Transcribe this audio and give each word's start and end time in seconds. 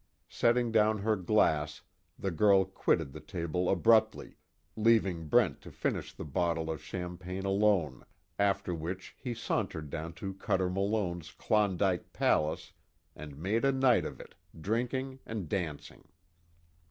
Setting 0.29 0.71
down 0.71 0.97
her 0.97 1.15
glass 1.15 1.83
the 2.17 2.31
girl 2.31 2.65
quitted 2.65 3.13
the 3.13 3.19
table 3.19 3.69
abruptly, 3.69 4.35
leaving 4.75 5.27
Brent 5.27 5.61
to 5.61 5.71
finish 5.71 6.11
the 6.11 6.25
bottle 6.25 6.71
of 6.71 6.81
champagne 6.81 7.45
alone, 7.45 8.03
after 8.39 8.73
which 8.73 9.15
he 9.15 9.35
sauntered 9.35 9.91
down 9.91 10.13
to 10.13 10.33
Cuter 10.33 10.71
Malone's 10.71 11.29
"Klondike 11.29 12.13
Palace" 12.13 12.73
and 13.15 13.37
made 13.37 13.63
a 13.63 13.71
night 13.71 14.03
of 14.03 14.19
it, 14.19 14.33
drinking 14.59 15.19
and 15.23 15.47
dancing. 15.47 16.07